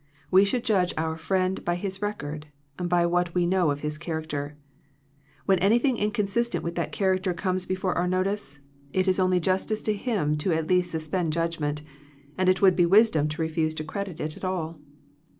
We 0.31 0.45
should 0.45 0.63
judge 0.63 0.95
our 0.97 1.15
friend 1.15 1.63
by 1.63 1.75
his 1.75 2.01
record, 2.01 2.47
by 2.75 3.05
what 3.05 3.35
we 3.35 3.45
know 3.45 3.69
of 3.69 3.81
his 3.81 3.99
character. 3.99 4.57
When 5.45 5.59
anything 5.59 5.95
inconsistent 5.97 6.63
with 6.63 6.73
that 6.73 6.91
character 6.91 7.35
comes 7.35 7.67
before 7.67 7.93
our 7.93 8.07
notice, 8.07 8.61
it 8.93 9.07
is 9.07 9.19
only 9.19 9.39
justice 9.39 9.83
to 9.83 9.93
him 9.93 10.37
to 10.37 10.53
at 10.53 10.67
least 10.69 10.89
suspend 10.89 11.33
judgment, 11.33 11.83
and 12.35 12.49
it 12.49 12.63
would 12.63 12.75
be 12.75 12.87
wisdom 12.87 13.27
to 13.27 13.41
refuse 13.43 13.75
to 13.75 13.83
credit 13.83 14.19
it 14.19 14.35
at 14.35 14.43
all. 14.43 14.79